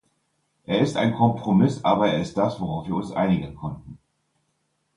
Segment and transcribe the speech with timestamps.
[0.65, 3.99] Er ist ein Kompromiss, aber er ist das, worauf wir uns einigen konnten.